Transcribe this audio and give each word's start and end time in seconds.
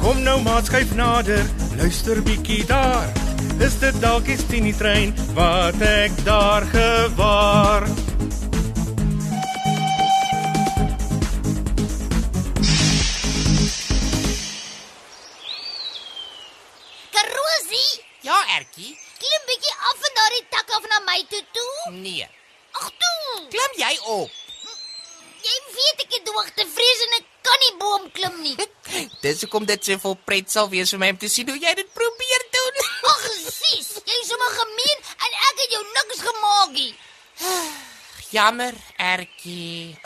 Kom 0.00 0.22
nou 0.22 0.40
maat 0.44 0.66
skuif 0.68 0.92
nader, 0.94 1.42
luister 1.78 2.20
bietjie 2.26 2.64
daar. 2.68 3.08
Is 3.66 3.78
dit 3.80 3.96
dalk 4.02 4.26
die 4.28 4.36
Tini 4.50 4.72
trein 4.76 5.14
wat 5.36 5.80
ek 5.82 6.12
daar 6.26 6.66
gewaar? 6.72 7.86
Karosie, 17.12 18.04
Ja, 18.26 18.36
Ertjie. 18.58 18.92
klim 19.20 19.42
bietjie 19.48 19.74
af 19.88 19.96
van 20.02 20.14
daardie 20.18 20.44
tak 20.50 20.70
af 20.76 20.84
na 20.92 20.98
my 21.08 21.20
toe 21.30 21.44
toe. 21.56 21.92
Nee. 21.92 22.26
Ag 22.72 22.88
toe. 23.02 23.46
Klim 23.54 23.72
jy 23.82 23.92
op. 24.16 24.30
Jy 25.46 25.56
weet 25.76 26.02
ek 26.04 26.16
het 26.18 26.28
hoogte 26.34 26.66
vrees 26.74 27.02
en 27.06 27.14
ek 27.20 27.26
kan 27.46 27.62
nie 27.62 27.74
boom 27.80 28.04
klim 28.16 28.36
nie. 28.42 28.56
Dis 29.22 29.42
hoekom 29.44 29.66
dit 29.68 29.88
so 29.88 29.98
vol 30.02 30.16
pret 30.28 30.50
sal 30.52 30.68
wees 30.72 30.92
vir 30.94 31.02
my 31.02 31.10
om 31.14 31.18
te 31.22 31.30
sien 31.32 31.48
hoe 31.50 31.58
jy 31.62 31.72
dit 31.78 31.90
probeer 31.96 32.44
doen. 32.58 32.84
Ag, 33.12 33.24
sis, 33.46 33.90
jy 34.02 34.20
is 34.22 34.30
sommer 34.30 34.52
gemeen 34.58 35.02
en 35.14 35.40
ek 35.50 35.64
het 35.64 35.74
jou 35.76 35.82
niks 35.94 36.22
gemaak 36.26 36.76
nie. 36.76 36.92
Jammer, 38.34 38.74
Ertjie. 38.98 39.96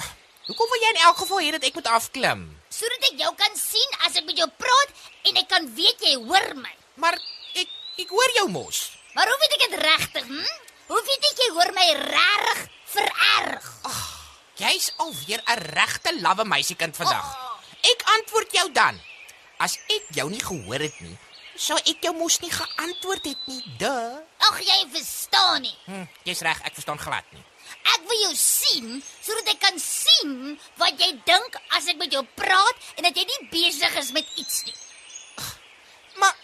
Hoekom 0.51 0.73
wil 0.73 0.83
jy 0.83 0.93
in 0.93 1.03
elk 1.07 1.21
geval 1.23 1.43
hê 1.45 1.51
dat 1.57 1.67
ek 1.69 1.77
moet 1.79 1.91
afklim? 1.97 2.47
Sodat 2.75 3.11
ek 3.11 3.21
jou 3.23 3.33
kan 3.39 3.59
sien 3.59 3.99
as 4.07 4.19
ek 4.21 4.27
met 4.29 4.41
jou 4.41 4.49
praat 4.61 5.05
en 5.31 5.43
ek 5.43 5.49
kan 5.51 5.69
weet 5.77 6.07
jy 6.09 6.17
hoor 6.21 6.49
my. 6.59 6.73
Maar 7.03 7.19
ek 7.55 7.77
ek 8.03 8.13
hoor 8.17 8.37
jou 8.39 8.49
mos. 8.53 8.83
Maar 9.15 9.31
hoe 9.31 9.39
weet 9.43 9.57
ek 9.57 9.65
dit 9.67 9.79
regtig, 9.85 10.27
hm? 10.31 10.57
Hoe 10.91 11.03
weet 11.07 11.29
ek 11.31 11.45
jy 11.45 11.51
hoor 11.57 11.73
my 11.77 11.87
regtig 12.01 12.65
vererg? 12.95 13.71
Jy's 14.61 14.93
alweer 15.01 15.41
'n 15.47 15.59
regte 15.77 16.11
lawwe 16.21 16.45
meisiekind 16.45 16.97
vandag. 16.97 17.29
Ek 17.81 18.01
antwoord 18.17 18.53
jou 18.53 18.73
dan. 18.73 19.01
As 19.57 19.79
ek 19.89 20.05
jou 20.13 20.29
nie 20.31 20.45
gehoor 20.45 20.81
het 20.81 21.01
nie, 21.01 21.17
sou 21.57 21.77
ek 21.79 22.03
jou 22.05 22.15
mos 22.17 22.41
nie 22.41 22.51
geantwoord 22.53 23.25
het 23.25 23.47
nie. 23.47 23.63
Duh. 23.79 24.21
Ag, 24.39 24.61
jy 24.61 24.81
verstaan 24.93 25.63
nie. 25.63 25.77
Hm, 25.85 26.07
jy's 26.25 26.41
reg, 26.41 26.61
ek 26.65 26.75
verstaan 26.75 26.99
glad 26.99 27.25
nie. 27.33 27.45
Ek 27.95 28.01
wil 28.09 28.21
jou 28.27 28.35
sien 28.37 29.03
sodat 29.23 29.49
ek 29.49 29.61
kan 29.61 29.79
sien 29.79 30.59
wat 30.77 30.99
jy 31.01 31.11
dink 31.25 31.57
as 31.77 31.87
ek 31.87 31.97
met 31.97 32.13
jou 32.13 32.25
praat 32.35 32.77
en 32.97 33.05
dat 33.05 33.17
jy 33.17 33.25
nie 33.25 33.49
besig 33.53 33.97
is 33.97 34.13
met 34.13 34.27
iets 34.37 34.65
nie. 34.65 34.77
Maar 36.21 36.37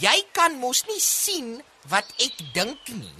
jy 0.00 0.16
kan 0.32 0.56
mos 0.58 0.84
nie 0.88 1.00
sien 1.00 1.62
wat 1.88 2.08
ek 2.18 2.52
dink 2.52 2.88
nie. 2.88 3.14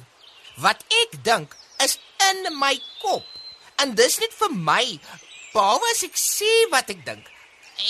Wat 0.56 0.84
ek 1.02 1.22
dink 1.24 1.56
is 1.80 1.98
in 2.30 2.58
my 2.58 2.74
kop. 3.00 3.24
En 3.77 3.94
dis 3.94 4.19
net 4.19 4.34
vir 4.38 4.50
my. 4.53 4.84
Behalwe 5.53 5.88
as 5.93 6.03
ek 6.06 6.16
sê 6.16 6.50
wat 6.72 6.91
ek 6.91 7.05
dink. 7.06 7.27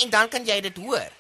En 0.03 0.11
dan 0.11 0.29
kan 0.29 0.47
jy 0.47 0.61
dit 0.61 0.77
hoor. 0.83 1.11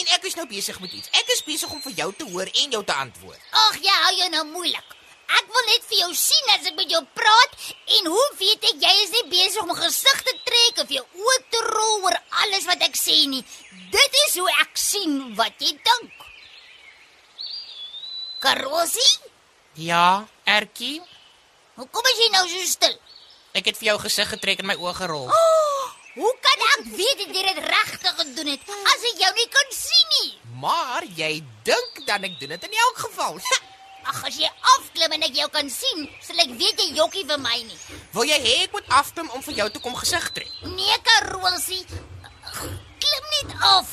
En 0.00 0.06
ek 0.14 0.24
is 0.30 0.36
nou 0.38 0.46
besig 0.46 0.78
met 0.80 0.92
iets. 0.92 1.10
Ek 1.18 1.28
is 1.34 1.42
besig 1.44 1.70
om 1.72 1.80
vir 1.82 1.92
jou 1.98 2.12
te 2.16 2.24
hoor 2.30 2.48
en 2.62 2.70
jou 2.76 2.82
te 2.84 2.94
antwoord. 2.94 3.40
Ag, 3.66 3.76
jy 3.82 3.96
hou 4.04 4.12
jou 4.20 4.28
nou 4.36 4.44
moeilik. 4.52 4.96
Ek 5.30 5.46
wil 5.54 5.66
net 5.70 5.84
vir 5.86 5.98
jou 6.02 6.10
sien 6.18 6.48
as 6.56 6.64
ek 6.66 6.74
met 6.78 6.90
jou 6.90 7.00
praat 7.14 7.52
en 7.98 8.06
hoe 8.10 8.24
weet 8.38 8.64
ek 8.72 8.80
jy 8.82 8.94
is 9.04 9.12
nie 9.14 9.26
besig 9.30 9.62
om 9.62 9.70
gesig 9.78 10.22
te 10.26 10.34
trek 10.46 10.80
of 10.82 10.90
jou 10.90 11.04
oë 11.26 11.36
te 11.54 11.60
rol 11.68 11.92
oor 12.08 12.16
alles 12.42 12.66
wat 12.66 12.82
ek 12.82 12.98
sê 12.98 13.14
nie. 13.30 13.42
Dit 13.94 14.16
is 14.26 14.34
hoe 14.40 14.48
ek 14.62 14.74
sien 14.78 15.20
wat 15.38 15.54
jy 15.62 15.70
dink. 15.76 16.26
Karosie, 18.40 19.18
Ja, 19.78 20.26
Ertjie, 20.44 20.98
hoekom 21.78 22.06
is 22.10 22.18
jy 22.18 22.28
nou 22.34 22.42
so 22.50 22.64
stil? 22.66 22.96
Ek 23.56 23.70
het 23.70 23.78
vir 23.80 23.90
jou 23.90 23.96
gesig 24.04 24.28
getrek 24.30 24.62
en 24.62 24.68
my 24.70 24.76
oë 24.78 24.94
gerol. 25.00 25.26
Oh, 25.34 25.86
hoe 26.20 26.32
kan 26.44 26.62
ek 26.74 26.84
weet 26.94 27.22
dat 27.22 27.34
jy 27.34 27.42
dit 27.48 27.60
regtig 27.64 28.14
gedoen 28.20 28.52
het 28.52 28.70
as 28.92 29.06
ek 29.10 29.22
jou 29.24 29.32
nie 29.38 29.48
kan 29.56 29.74
sien 29.74 30.12
nie? 30.16 30.30
Maar 30.62 31.06
jy 31.18 31.32
dink 31.66 32.02
dan 32.06 32.26
ek 32.28 32.38
doen 32.40 32.54
dit 32.54 32.66
in 32.68 32.78
elk 32.86 33.02
geval. 33.06 33.40
Ag, 34.10 34.20
as 34.30 34.36
jy 34.40 34.48
afklim 34.76 35.16
en 35.16 35.26
ek 35.26 35.34
jou 35.36 35.48
kan 35.52 35.68
sien, 35.70 36.06
sal 36.24 36.38
ek 36.44 36.54
weet 36.60 36.78
jy 36.80 36.94
jokkie 37.00 37.26
vir 37.28 37.40
my 37.42 37.58
nie. 37.66 37.80
Wil 38.14 38.30
jy 38.30 38.38
hê 38.46 38.54
ek 38.68 38.76
moet 38.76 38.94
afklim 39.00 39.28
om 39.34 39.42
vir 39.44 39.58
jou 39.62 39.68
te 39.74 39.82
kom 39.82 39.98
gesig 39.98 40.30
trek? 40.36 40.54
Nee, 40.64 41.00
Karosie. 41.04 41.82
Klim 43.02 43.28
net 43.34 43.52
af. 43.74 43.90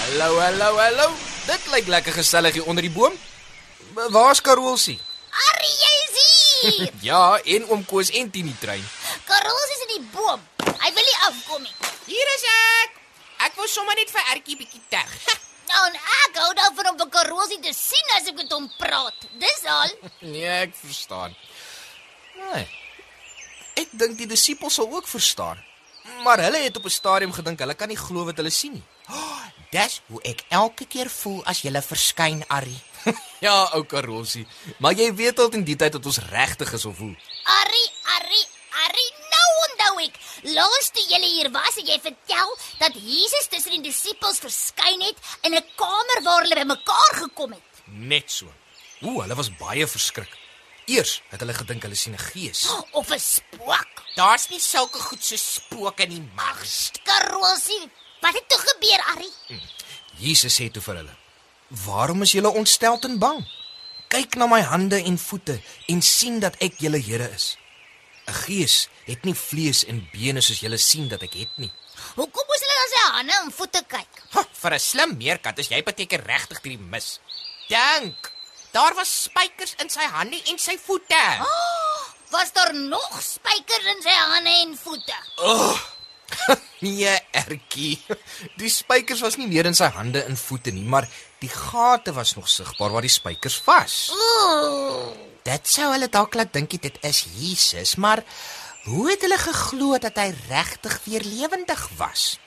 Hallo, 0.00 0.32
hallo, 0.40 0.72
hallo. 0.80 1.06
Dit 1.44 1.70
lyk 1.72 1.88
lekker 1.92 2.18
gesellig 2.18 2.58
hier 2.58 2.66
onder 2.70 2.84
die 2.84 2.92
boom. 2.92 3.14
Waar's 3.92 4.40
Karolsie? 4.40 4.98
Arrie, 5.48 5.76
is 6.04 6.16
hier. 6.20 6.92
Ja, 7.10 7.38
en 7.44 7.68
oom 7.68 7.84
Koos 7.84 8.10
en 8.10 8.30
Tini 8.30 8.54
trein. 8.60 8.84
Karosie 9.28 9.76
is 9.76 9.84
in 9.86 9.92
die 9.94 10.04
boom. 10.14 10.40
Hy 10.84 10.92
wil 10.96 11.08
nie 11.08 11.18
afkom 11.28 11.62
nie. 11.62 11.74
Hier 12.06 12.30
is 12.36 12.44
ek. 12.50 13.00
Ek 13.48 13.58
wou 13.58 13.66
sommer 13.68 13.96
net 13.98 14.12
vir 14.12 14.30
Ertjie 14.34 14.60
bietjie 14.60 14.84
terg. 14.92 15.18
Nou, 15.64 15.80
en 15.88 15.94
ek 15.96 16.36
hou 16.38 16.50
daarvan 16.54 16.90
om 16.92 16.98
vir 17.00 17.08
Karosie 17.10 17.56
te 17.64 17.72
sien 17.74 18.10
as 18.14 18.28
ek 18.30 18.36
met 18.38 18.52
hom 18.52 18.66
praat. 18.78 19.24
Dis 19.40 19.64
al. 19.66 19.94
Nee, 20.32 20.44
ek 20.68 20.76
verstaan. 20.78 21.34
Nee. 22.36 22.66
Ek 23.80 23.94
dink 23.98 24.18
die 24.20 24.28
disippels 24.30 24.76
sal 24.78 24.92
ook 24.92 25.08
verstaan. 25.10 25.58
Maar 26.22 26.44
hulle 26.44 26.60
het 26.62 26.76
op 26.76 26.84
'n 26.84 26.94
stadium 26.94 27.32
gedink 27.32 27.58
hulle 27.64 27.74
kan 27.74 27.88
nie 27.88 27.98
glo 27.98 28.28
wat 28.28 28.36
hulle 28.36 28.52
sien 28.54 28.76
nie. 28.76 28.84
Dis 29.74 30.00
hoe 30.12 30.20
ek 30.22 30.44
elke 30.48 30.86
keer 30.86 31.10
voel 31.10 31.40
as 31.48 31.64
jy 31.64 31.72
verskyn, 31.72 32.44
Arrie. 32.48 32.78
Ja, 33.44 33.68
ou 33.76 33.84
Karolsie, 33.84 34.46
maar 34.78 34.94
jy 34.96 35.10
weet 35.14 35.38
al 35.38 35.52
in 35.58 35.64
die 35.64 35.76
tyd 35.76 35.92
dat 35.92 36.06
ons 36.06 36.20
regtig 36.30 36.72
is 36.72 36.84
of 36.88 36.98
hoe. 36.98 37.12
Arrie, 37.60 37.88
Arrie, 38.16 38.46
Arrie, 38.84 39.10
nou 39.32 39.48
onthou 39.66 39.92
ek. 40.06 40.16
Laas 40.56 40.90
toe 40.94 41.04
jy 41.10 41.20
hier 41.24 41.50
was, 41.52 41.76
het 41.76 41.88
jy 41.88 41.98
vertel 42.02 42.54
dat 42.80 42.96
Jesus 42.96 43.48
tussen 43.52 43.76
die 43.76 43.84
disippels 43.90 44.40
verskyn 44.44 45.04
het 45.04 45.18
in 45.42 45.54
'n 45.54 45.66
kamer 45.76 46.22
waar 46.24 46.42
hulle 46.42 46.60
bymekaar 46.60 47.12
gekom 47.24 47.52
het. 47.52 47.82
Net 47.86 48.30
so. 48.30 48.46
Ooh, 49.02 49.20
hulle 49.20 49.34
was 49.34 49.56
baie 49.56 49.86
verskrik. 49.86 50.32
Eers 50.86 51.22
het 51.30 51.40
hulle 51.40 51.54
gedink 51.54 51.82
hulle 51.82 51.96
sien 51.96 52.14
'n 52.14 52.18
gees. 52.32 52.68
Of 52.98 53.10
'n 53.10 53.20
spook. 53.20 54.02
Daar's 54.16 54.48
nie 54.48 54.60
sulke 54.60 54.98
goed 54.98 55.24
so 55.24 55.36
spooke 55.36 56.06
nie, 56.06 56.22
Max. 56.34 56.90
Karosie, 57.02 57.90
wat 58.20 58.34
het 58.34 58.48
toe 58.48 58.58
gebeur, 58.58 59.00
Arrie? 59.12 59.60
Jesus 60.16 60.60
sê 60.60 60.70
toe 60.70 60.82
vir 60.82 60.96
hulle: 60.96 61.16
"Waarom 61.84 62.22
is 62.22 62.32
julle 62.32 62.50
ontsteld 62.52 63.04
en 63.04 63.18
bang? 63.18 63.44
Kyk 64.08 64.36
na 64.36 64.46
my 64.46 64.60
hande 64.60 65.02
en 65.02 65.18
voete 65.18 65.60
en 65.86 66.02
sien 66.02 66.40
dat 66.40 66.54
ek 66.62 66.78
julle 66.78 67.00
Here 67.02 67.30
is. 67.34 67.56
'n 68.26 68.32
Gees 68.32 68.88
het 69.04 69.24
nie 69.24 69.34
vlees 69.34 69.84
en 69.84 70.08
bene 70.12 70.40
soos 70.40 70.60
julle 70.60 70.78
sien 70.78 71.08
dat 71.08 71.22
ek 71.22 71.34
het 71.34 71.52
nie." 71.56 71.72
Hoekom 72.14 72.46
moes 72.46 72.62
hulle 72.62 72.76
na 72.78 72.86
sy 72.92 73.02
hande 73.16 73.34
en 73.44 73.52
voete 73.52 73.82
kyk? 73.88 74.22
Ha, 74.34 74.44
vir 74.62 74.74
'n 74.74 74.78
slim 74.78 75.16
meerkat 75.16 75.58
is 75.58 75.68
jy 75.68 75.82
beteken 75.82 76.24
regtig 76.24 76.60
deur 76.62 76.76
die 76.76 76.86
mis. 76.92 77.20
Dink. 77.68 78.30
Daar 78.72 78.94
was 78.94 79.22
spykers 79.22 79.74
in 79.78 79.90
sy 79.90 80.02
hande 80.02 80.40
en 80.50 80.58
sy 80.58 80.78
voete. 80.86 81.24
Oh, 81.40 82.00
was 82.30 82.52
daar 82.52 82.74
nog 82.74 83.22
spykers 83.22 83.84
in 83.84 84.02
sy 84.02 84.10
hande 84.10 84.50
en 84.50 84.78
voete? 84.78 85.16
Nee, 86.84 87.12
Ertjie. 87.32 87.96
Die 88.60 88.70
spykers 88.72 89.22
was 89.24 89.38
nie 89.40 89.48
meer 89.48 89.68
in 89.70 89.76
sy 89.78 89.88
hande 89.94 90.24
en 90.28 90.36
voete 90.36 90.72
nie, 90.74 90.84
maar 90.84 91.08
die 91.40 91.50
gate 91.52 92.12
was 92.16 92.34
nog 92.36 92.48
sigbaar 92.48 92.92
waar 92.94 93.04
die 93.04 93.12
spykers 93.12 93.58
was. 93.66 93.94
Ooh. 94.16 95.12
Dit 95.44 95.68
sou 95.68 95.90
hulle 95.92 96.08
dalk 96.08 96.36
laat 96.38 96.54
dink 96.56 96.76
dit 96.80 96.96
is 97.04 97.24
Jesus, 97.36 97.96
maar 98.00 98.22
hoe 98.84 99.10
het 99.10 99.24
hulle 99.24 99.36
geglo 99.40 99.98
dat 100.00 100.16
hy 100.20 100.30
regtig 100.48 100.96
weer 101.04 101.24
lewendig 101.24 101.82
was? 102.00 102.38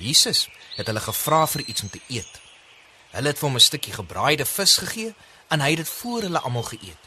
Jesus 0.00 0.46
het 0.78 0.88
hulle 0.88 1.00
gevra 1.04 1.44
vir 1.52 1.64
iets 1.68 1.84
om 1.84 1.92
te 1.92 2.00
eet. 2.08 2.40
Hulle 3.12 3.32
het 3.32 3.40
vir 3.40 3.48
hom 3.48 3.56
'n 3.60 3.68
stukkie 3.68 3.92
gebraaide 3.92 4.48
vis 4.48 4.76
gegee 4.80 5.14
en 5.48 5.60
hy 5.60 5.70
het 5.76 5.84
dit 5.84 5.88
voor 6.00 6.22
hulle 6.28 6.40
almal 6.40 6.68
geëet. 6.72 7.02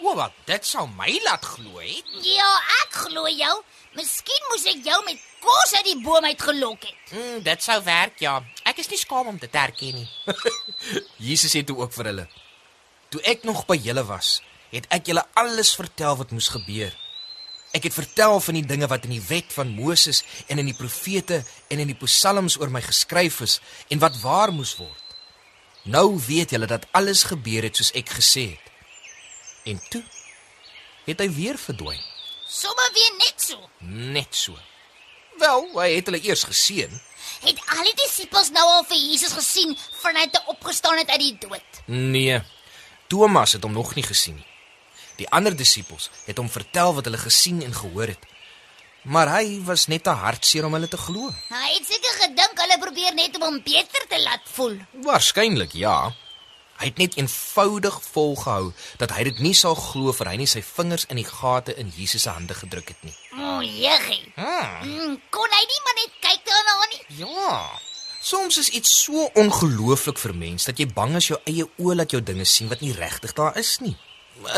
O, 0.00 0.14
wat 0.16 0.32
dit 0.48 0.66
sou 0.66 0.86
my 0.96 1.20
laat 1.24 1.44
glo 1.44 1.78
het. 1.78 2.04
Ja, 2.24 2.50
ek 2.82 2.92
glo 3.04 3.28
jou. 3.28 3.56
Miskien 3.98 4.44
moes 4.52 4.66
ek 4.70 4.84
jou 4.86 4.98
met 5.02 5.18
kos 5.42 5.72
uit 5.74 5.88
die 5.88 5.98
boom 6.04 6.26
uitgelok 6.28 6.84
het. 6.86 7.12
Mm, 7.14 7.40
dit 7.42 7.64
sou 7.64 7.76
werk, 7.82 8.20
ja. 8.22 8.36
Ek 8.68 8.78
is 8.78 8.90
nie 8.92 9.00
skaam 9.00 9.32
om 9.32 9.38
dit 9.40 9.50
te 9.50 9.58
erken 9.58 9.98
nie. 9.98 10.08
Jesus 11.30 11.56
het 11.58 11.66
toe 11.66 11.80
ook 11.80 11.94
vir 11.96 12.10
hulle: 12.12 12.26
"Toe 13.10 13.22
ek 13.32 13.42
nog 13.48 13.64
by 13.66 13.74
julle 13.82 14.04
was, 14.06 14.36
het 14.70 14.86
ek 14.94 15.10
julle 15.10 15.24
alles 15.34 15.74
vertel 15.74 16.20
wat 16.20 16.30
moes 16.30 16.52
gebeur. 16.54 16.94
Ek 17.74 17.86
het 17.86 17.94
vertel 17.94 18.38
van 18.42 18.58
die 18.58 18.66
dinge 18.66 18.86
wat 18.90 19.06
in 19.06 19.14
die 19.16 19.26
wet 19.26 19.50
van 19.54 19.74
Moses 19.74 20.22
en 20.46 20.58
in 20.58 20.70
die 20.70 20.78
profete 20.78 21.42
en 21.70 21.82
in 21.82 21.90
die 21.90 21.98
psalms 22.04 22.58
oor 22.58 22.70
my 22.70 22.82
geskryf 22.82 23.40
is 23.46 23.58
en 23.90 24.02
wat 24.02 24.18
waar 24.22 24.54
moes 24.54 24.76
word. 24.78 25.16
Nou 25.82 26.18
weet 26.28 26.54
julle 26.54 26.66
dat 26.70 26.86
alles 26.94 27.24
gebeur 27.26 27.66
het 27.66 27.76
soos 27.76 27.90
ek 27.98 28.14
gesê 28.20 28.52
het." 28.54 28.66
En 29.66 29.82
toe 29.90 30.04
het 31.10 31.18
hy 31.18 31.30
weer 31.34 31.58
verdwyn. 31.58 32.09
Sommige 32.50 32.90
weer 32.92 33.12
net 33.18 33.42
so. 33.42 33.70
Net 33.78 34.34
so. 34.34 34.58
Wel, 35.38 35.68
hy 35.78 35.90
het 35.94 36.08
hulle 36.10 36.20
eers 36.26 36.42
geseën. 36.48 36.96
Het 37.44 37.60
al 37.76 37.86
die 37.86 37.94
disippels 38.02 38.50
nou 38.50 38.64
al 38.66 38.82
vir 38.90 38.98
Jesus 38.98 39.36
gesien 39.38 39.76
vanuit 40.00 40.34
hy 40.34 40.40
opgestaan 40.50 40.98
het 40.98 41.12
uit 41.14 41.22
die 41.22 41.36
dood? 41.46 41.78
Nee. 41.86 42.40
Thomas 43.06 43.54
het 43.54 43.62
hom 43.62 43.72
nog 43.72 43.94
nie 43.94 44.04
gesien 44.04 44.40
nie. 44.40 44.48
Die 45.20 45.28
ander 45.30 45.54
disippels 45.56 46.08
het 46.26 46.42
hom 46.42 46.50
vertel 46.50 46.94
wat 46.96 47.06
hulle 47.06 47.20
gesien 47.22 47.62
en 47.62 47.76
gehoor 47.76 48.10
het. 48.16 48.26
Maar 49.02 49.30
hy 49.38 49.60
was 49.64 49.86
net 49.86 50.02
te 50.04 50.12
hartseer 50.16 50.66
om 50.66 50.74
hulle 50.76 50.88
te 50.90 50.98
glo. 51.00 51.30
Hy 51.54 51.70
het 51.76 51.86
seker 51.86 52.18
gedink 52.24 52.64
hulle 52.64 52.80
probeer 52.82 53.14
net 53.14 53.38
om 53.38 53.46
hom 53.46 53.62
beter 53.64 54.10
te 54.10 54.20
laat 54.26 54.50
voel. 54.56 54.74
Waarskynlik 55.06 55.78
ja. 55.78 56.10
Hy 56.80 56.88
het 56.88 57.00
net 57.00 57.16
eenvoudig 57.20 57.96
volgehou 58.08 58.70
dat 58.96 59.12
hy 59.12 59.26
dit 59.28 59.40
nie 59.44 59.52
sal 59.56 59.74
glo 59.76 60.14
vir 60.16 60.30
hy 60.30 60.36
nie 60.40 60.48
sy 60.48 60.62
vingers 60.64 61.04
in 61.12 61.18
die 61.20 61.26
gate 61.28 61.74
in 61.76 61.90
Jesus 61.92 62.24
se 62.24 62.32
hande 62.32 62.56
gedruk 62.56 62.88
het 62.94 63.02
nie. 63.04 63.12
O, 63.36 63.58
jeggie. 63.60 64.22
Hmm. 64.38 64.86
Mm, 64.88 65.18
kon 65.34 65.56
hy 65.56 65.62
nie 65.68 65.80
maar 65.84 65.98
net 65.98 66.14
kyk 66.24 66.46
daarna 66.48 66.76
nie? 66.94 67.02
Ja. 67.18 67.58
Soms 68.24 68.56
is 68.62 68.70
iets 68.76 68.94
so 69.02 69.26
ongelooflik 69.42 70.18
vir 70.22 70.32
mens 70.36 70.64
dat 70.68 70.80
jy 70.80 70.86
bang 70.96 71.18
is 71.20 71.28
jou 71.28 71.38
eie 71.44 71.66
oë 71.68 71.98
laat 72.00 72.16
jou 72.16 72.22
dinge 72.24 72.48
sien 72.48 72.72
wat 72.72 72.80
nie 72.84 72.94
regtig 72.96 73.36
daar 73.36 73.60
is 73.60 73.74
nie. 73.84 73.96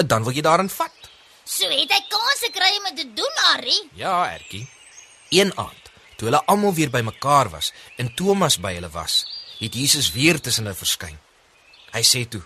Dan 0.07 0.23
wil 0.23 0.35
jy 0.35 0.47
daarin 0.47 0.71
vat. 0.71 1.11
So 1.43 1.67
het 1.67 1.91
hy 1.91 2.01
kans 2.11 2.45
gekry 2.47 2.71
om 2.79 2.89
dit 2.93 3.03
te 3.03 3.09
doen, 3.19 3.43
Harry. 3.49 3.77
Ja, 3.99 4.15
Ertjie. 4.31 4.63
Een 5.35 5.51
aand, 5.59 5.91
toe 6.17 6.31
hulle 6.31 6.45
almal 6.47 6.75
weer 6.79 6.91
bymekaar 6.91 7.51
was 7.51 7.73
en 7.99 8.15
Thomas 8.15 8.61
by 8.63 8.77
hulle 8.79 8.95
was, 8.95 9.25
het 9.59 9.75
Jesus 9.75 10.13
weer 10.15 10.39
tussen 10.39 10.71
hulle 10.71 10.79
verskyn. 10.79 11.19
Hy 11.93 12.03
sê 12.03 12.25
toe: 12.29 12.43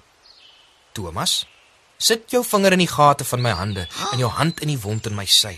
"Thomas, 0.93 1.47
sit 1.99 2.31
jou 2.31 2.43
vinger 2.45 2.73
in 2.73 2.83
die 2.83 2.91
gate 2.91 3.25
van 3.25 3.43
my 3.43 3.53
hande 3.55 3.87
en 4.13 4.19
jou 4.19 4.31
hand 4.31 4.61
in 4.61 4.73
die 4.73 4.81
wond 4.81 5.07
in 5.07 5.15
my 5.15 5.27
sy. 5.27 5.55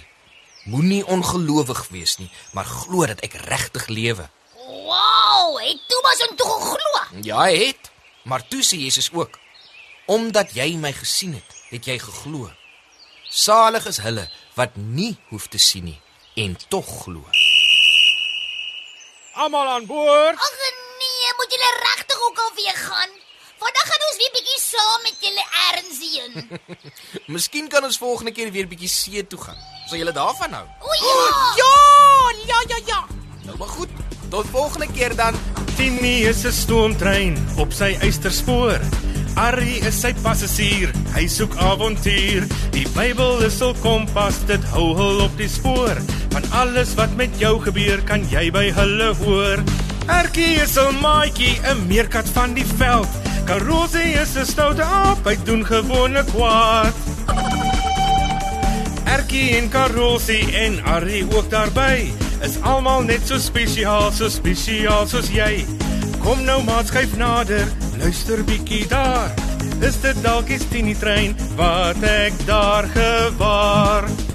Moenie 0.69 1.07
ongelowig 1.07 1.89
wees 1.89 2.19
nie, 2.19 2.31
maar 2.53 2.69
glo 2.69 3.07
dat 3.07 3.21
ek 3.25 3.39
regtig 3.49 3.87
lewe." 3.89 4.29
Wow, 4.69 5.57
het 5.61 5.81
Thomas 5.89 6.21
hom 6.27 6.37
toe 6.37 6.49
geglo. 6.53 7.23
Ja, 7.23 7.41
hy 7.47 7.57
het. 7.67 7.91
Maar 8.29 8.45
toe 8.49 8.61
sê 8.63 8.77
Jesus 8.77 9.09
ook: 9.13 9.39
"Omdat 10.07 10.53
jy 10.53 10.77
my 10.77 10.93
gesien 10.93 11.35
het, 11.35 11.55
het 11.71 11.85
jy 11.85 11.99
geglo. 11.99 12.53
Salig 13.29 13.87
is 13.87 14.05
hulle 14.05 14.29
wat 14.55 14.77
nie 14.77 15.17
hoef 15.29 15.49
te 15.49 15.59
sien 15.59 15.85
nie 15.85 16.01
en 16.37 16.57
tog 16.69 17.03
glo." 17.03 17.25
Almal 19.33 19.69
aan 19.69 19.87
boord. 19.87 20.37
Ag 20.37 20.57
nee, 21.01 21.33
moet 21.37 21.53
julle 21.53 21.73
regtig 21.81 22.21
ook 22.21 22.39
al 22.39 22.53
weer 22.55 22.77
gaan? 22.77 23.18
Vandag 23.59 23.87
gaan 23.91 24.05
ons 24.09 24.19
weer 24.21 24.35
bietjie 24.37 24.61
saam 24.63 25.07
met 25.07 25.25
julle 25.25 25.45
erns 25.69 25.99
heen. 26.05 26.61
Miskien 27.35 27.69
kan 27.73 27.85
ons 27.85 27.99
volgende 27.99 28.33
keer 28.37 28.53
weer 28.55 28.69
bietjie 28.71 28.91
see 28.93 29.25
toe 29.27 29.41
gaan. 29.41 29.59
Sal 29.89 29.99
julle 30.03 30.15
daarvan 30.15 30.55
hou? 30.59 30.67
O 30.81 30.99
ja. 31.03 31.17
Ja, 31.59 31.73
ja, 32.53 32.61
ja, 32.75 32.81
ja. 32.93 33.01
Nou 33.49 33.59
maar 33.59 33.75
goed. 33.75 33.91
Tot 34.31 34.47
volgende 34.53 34.87
keer 34.93 35.17
dan. 35.17 35.35
Tini 35.77 36.27
is 36.29 36.45
'n 36.45 36.53
stoomtrein 36.53 37.39
op 37.57 37.73
sy 37.73 37.97
eysterspoor. 38.01 38.81
Arrie 39.39 39.79
is 39.87 40.01
sy 40.01 40.13
passasier, 40.23 40.91
hy 41.15 41.27
soek 41.31 41.55
avontuur. 41.57 42.47
Die 42.75 42.87
Bybel 42.95 43.45
is 43.47 43.61
hul 43.63 43.75
kompas, 43.83 44.41
dit 44.47 44.65
hou 44.75 44.95
hul 44.99 45.23
op 45.25 45.37
die 45.39 45.49
spoor. 45.49 45.97
Van 46.35 46.43
alles 46.51 46.95
wat 46.95 47.15
met 47.17 47.31
jou 47.39 47.61
gebeur, 47.63 48.03
kan 48.03 48.27
jy 48.31 48.51
by 48.51 48.71
hulle 48.75 49.15
hoor. 49.23 49.63
Erkie 50.09 50.59
is 50.63 50.77
'n 50.77 51.01
maatjie, 51.01 51.61
'n 51.63 51.87
meerkat 51.87 52.29
van 52.29 52.55
die 52.55 52.67
veld. 52.67 53.28
Karosie 53.49 54.13
is 54.21 54.37
'n 54.37 54.45
stoute 54.45 54.85
aap, 54.85 55.25
hy 55.25 55.33
doen 55.49 55.65
gewone 55.65 56.21
kwaad. 56.29 56.93
Erkie 59.09 59.57
en 59.57 59.71
Karosie 59.73 60.53
en 60.53 60.77
Arrie 60.85 61.25
ook 61.33 61.49
daarby 61.51 62.13
is 62.45 62.61
almal 62.61 63.09
net 63.09 63.25
so 63.25 63.41
spesiaal, 63.41 64.13
so 64.13 64.29
spesiaal 64.29 65.09
soos 65.09 65.33
jy. 65.33 65.65
Kom 66.21 66.45
nou 66.45 66.61
maat 66.69 66.93
skuif 66.93 67.17
nader, 67.17 67.65
luister 67.97 68.45
bietjie 68.45 68.85
daar. 68.87 69.33
Is 69.81 69.97
dit 70.05 70.23
dalk 70.23 70.53
die 70.53 70.61
Tini 70.69 70.95
trein 70.95 71.37
wat 71.57 72.05
ek 72.05 72.37
daar 72.45 72.85
gewaar? 72.93 74.28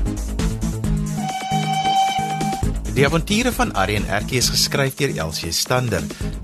Die 2.93 3.05
avonture 3.05 3.49
van 3.51 3.71
en 3.73 4.05
Erkie 4.05 4.37
is 4.37 4.51
geskryf 4.53 4.93
deur 4.99 5.15
Elsie 5.17 5.51
Stander. 5.51 6.03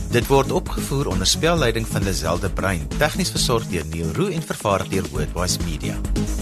Dit 0.09 0.25
word 0.31 0.51
opgevoer 0.51 1.11
onder 1.11 1.27
spelleiding 1.29 1.85
van 1.87 2.03
Lazelle 2.03 2.41
de 2.41 2.49
Bruin, 2.49 2.87
tegnies 2.97 3.29
versorg 3.29 3.69
deur 3.69 3.85
Neil 3.93 4.09
Roo 4.17 4.33
en 4.33 4.41
vervaar 4.41 4.89
deur 4.89 5.05
Worldwide 5.13 5.63
Media. 5.69 6.38